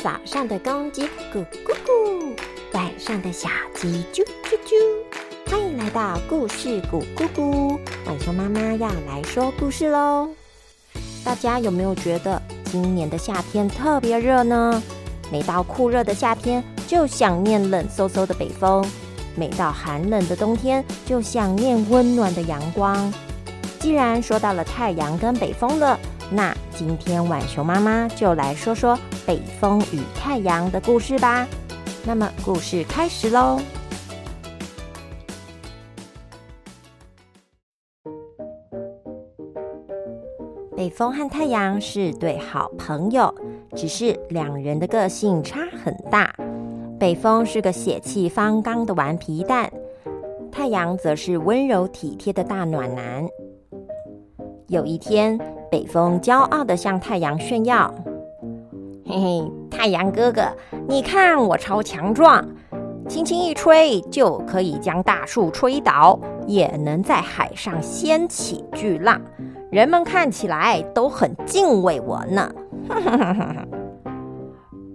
[0.00, 1.02] 早上的公鸡
[1.34, 2.32] 咕咕咕，
[2.72, 5.50] 晚上的小鸡啾啾啾。
[5.50, 7.76] 欢迎来到故事咕咕咕，
[8.06, 10.28] 晚熊妈妈要来说故事喽。
[11.24, 14.80] 大家有没有觉得今年的夏天特别热呢？
[15.32, 18.80] 每到酷热的夏天，就想念冷飕飕的北风；
[19.34, 23.12] 每到寒冷的冬天，就想念温暖的阳光。
[23.80, 25.98] 既然说到了太阳跟北风了。
[26.30, 28.98] 那今天晚熊妈妈就来说说
[29.28, 31.46] 北风与太阳的故事吧。
[32.06, 33.60] 那么故事开始喽。
[40.74, 43.34] 北风和太阳是对好朋友，
[43.76, 46.34] 只是两人的个性差很大。
[46.98, 49.70] 北风是个血气方刚的顽皮蛋，
[50.50, 53.28] 太阳则是温柔体贴的大暖男。
[54.68, 55.38] 有一天。
[55.70, 57.94] 北风骄傲的向太阳炫耀
[59.10, 60.42] ：“嘿嘿，太阳哥哥，
[60.86, 62.46] 你看我超强壮，
[63.08, 69.18] 轻轻一吹就可以将大树吹倒，也能在海上掀起巨浪，
[69.70, 72.52] 人们看起来都很敬畏我呢。”
[72.86, 73.66] 哈哈哈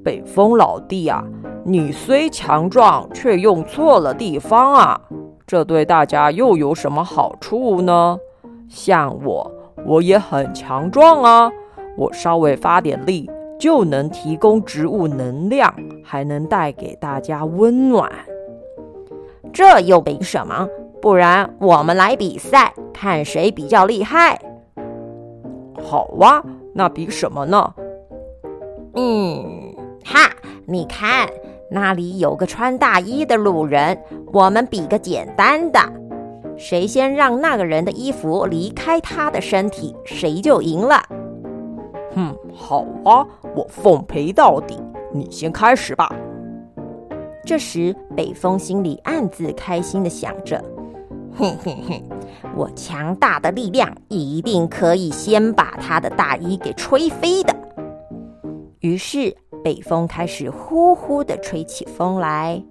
[0.03, 1.23] 北风老弟啊，
[1.65, 5.01] 你虽强壮，却用错了地方啊！
[5.47, 8.19] 这对大家又有什么好处呢？
[8.69, 9.51] 像我。
[9.85, 11.51] 我也很强壮啊！
[11.97, 15.73] 我稍微发点力就能提供植物能量，
[16.03, 18.11] 还能带给大家温暖。
[19.51, 20.67] 这又比什么？
[21.01, 24.39] 不然我们来比赛，看谁比较厉害。
[25.81, 26.43] 好哇，
[26.73, 27.73] 那比什么呢？
[28.95, 30.29] 嗯，哈，
[30.65, 31.29] 你看
[31.69, 33.97] 那里有个穿大衣的路人，
[34.31, 35.79] 我们比个简单的。
[36.55, 41.01] 谁先让那个人的衣服离开他的身体，谁就赢了。
[42.15, 43.25] 哼，好啊，
[43.55, 44.79] 我奉陪到底。
[45.11, 46.13] 你先开始吧。
[47.45, 50.63] 这时，北风心里暗自开心的想着：
[51.35, 52.01] 哼哼哼，
[52.55, 57.53] 我强大的力量一定可以先把他的大衣给吹飞的。
[58.79, 62.63] 于是，北风开始呼呼的吹起风来。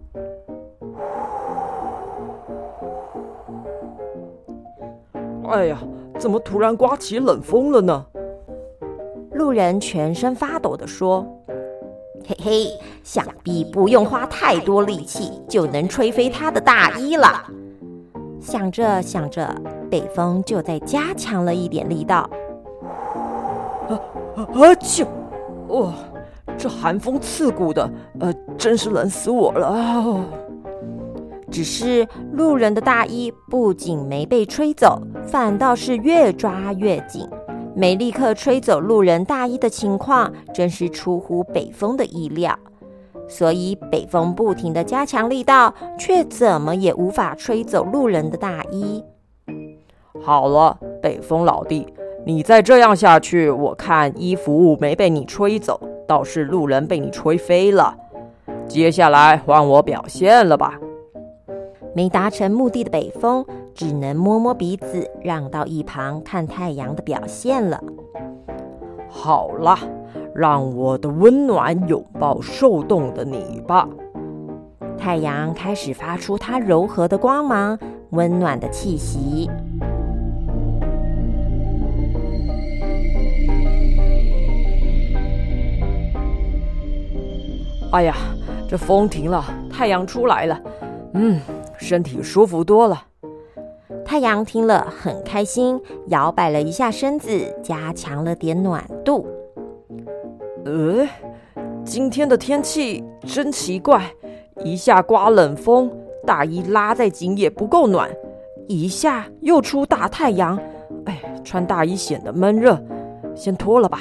[5.49, 5.79] 哎呀，
[6.19, 8.07] 怎么突然刮起冷风了呢？
[9.35, 11.27] 路人全身发抖地说
[12.27, 12.67] ：“嘿嘿，
[13.03, 17.47] 想必不用花太多力气就能吹飞他的大衣了。”
[18.41, 19.55] 想着想着，
[19.91, 22.29] 北风就在加强了一点力道。
[23.89, 23.99] 啊
[24.37, 24.75] 啊！
[24.81, 25.07] 就！
[25.69, 25.93] 哇，
[26.59, 30.25] 这寒风刺骨的，呃，真是冷死我了啊！
[31.51, 37.29] 只是路人的大衣不仅没被吹走，反倒是越抓越紧，
[37.75, 42.59] 没立刻吹走路人大衣的情况，真是出乎北风的意料。
[43.29, 49.03] 所以北风不停的加强力道，却怎么也无法吹走路人的大衣。
[50.21, 51.87] 好了，北风老弟，
[52.27, 57.97] 你再这样下去，我看衣服没被你吹走，倒是路人被你吹飞了。
[58.69, 60.79] 接下来换我表现了吧。
[61.95, 63.45] 没达成目的的北风
[63.75, 67.83] 只能摸摸鼻子，让到一旁看太阳的表现了。
[69.09, 69.77] 好了，
[70.35, 73.89] 让我的温暖拥抱受冻的你吧。
[74.99, 77.79] 太阳开始发出它柔和的光芒，
[78.11, 79.51] 温暖的气息。
[87.91, 88.15] 哎呀，
[88.69, 90.61] 这风停了，太阳出来了。
[91.15, 91.41] 嗯。
[91.79, 93.03] 身体舒服多了。
[94.13, 97.31] 太阳听了很开心，摇摆了一下身子，
[97.63, 99.27] 加强了点暖度。
[100.67, 101.09] 呃，
[101.83, 104.13] 今天的天气真奇怪，
[104.65, 105.91] 一下刮冷风，
[106.27, 108.07] 大衣拉再紧也不够暖；
[108.69, 110.61] 一下又出大太阳，
[111.07, 112.79] 哎，穿大衣显得闷热，
[113.35, 114.01] 先脱了吧。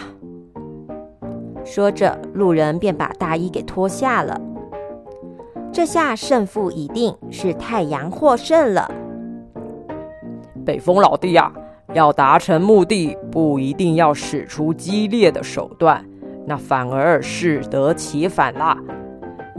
[1.63, 4.37] 说着，路人便把大衣给脱下了。
[5.71, 8.91] 这下胜负已定，是太阳获胜了。
[10.65, 11.51] 北风老弟呀，
[11.93, 16.05] 要达成目的，不一定要使出激烈的手段，
[16.45, 18.77] 那反而适得其反啦。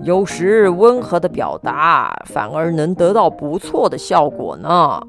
[0.03, 5.01] 有时温和的表达，反而能得到不错的效果呢。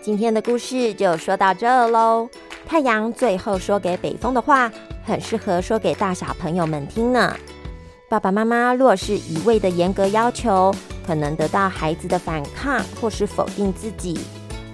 [0.00, 2.28] 今天的故事就说到这喽。
[2.66, 4.70] 太阳最后说给北风的话，
[5.08, 7.34] 很适合说给大小朋友们听呢。
[8.10, 10.74] 爸爸妈妈若是一味的严格要求，
[11.06, 14.20] 可能得到孩子的反抗或是否定自己。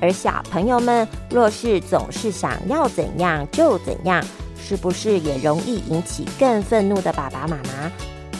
[0.01, 4.23] 而小朋友们若是总是想要怎样就怎样，
[4.61, 7.91] 是不是也容易引起更愤怒的爸爸妈妈，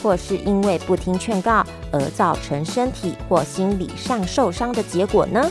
[0.03, 5.49] 或是因为不听劝告而造成身体或心理上受伤的结果呢？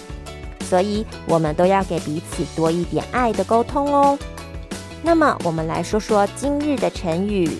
[0.60, 4.18] 所以，我们都要给彼此多一点爱的沟通哦。
[5.06, 7.58] 那么，我们来说说今日的成语。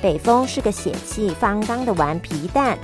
[0.00, 2.78] 北风是个血气方刚的顽皮蛋。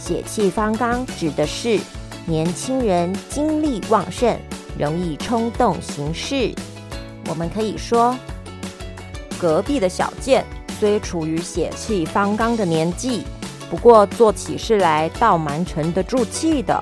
[0.00, 1.80] 血气方刚指的是
[2.26, 4.38] 年轻人精力旺盛，
[4.78, 6.54] 容易冲动行事。
[7.28, 8.16] 我们可以说，
[9.36, 10.44] 隔壁的小健
[10.78, 13.24] 虽处于血气方刚的年纪，
[13.68, 16.80] 不过做起事来倒蛮沉得住气的。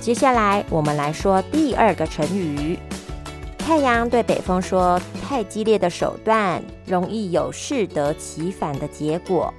[0.00, 2.78] 接下来，我们来说第二个成语。
[3.64, 9.52] 太阳对北风说：“太激烈的手段，容易有适得其反的结果。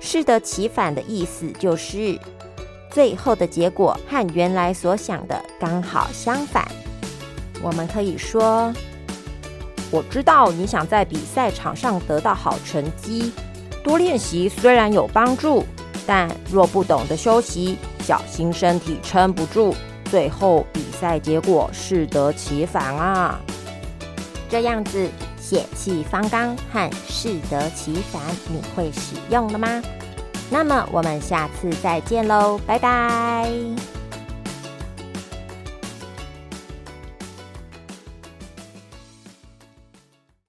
[0.00, 2.18] 适得其反的意思就是，
[2.90, 6.66] 最后的结果和原来所想的刚好相反。
[7.60, 8.72] 我们可以说：
[9.90, 13.32] 我知道你想在比赛场上得到好成绩，
[13.82, 15.64] 多练习虽然有帮助，
[16.06, 19.74] 但若不懂得休息。”小心身体撑不住，
[20.10, 23.38] 最后赛结果适得其反啊！
[24.48, 29.82] 这样子血气方刚和适得其反，你会使用了吗？
[30.50, 33.93] 那么我们下次再见喽，拜拜。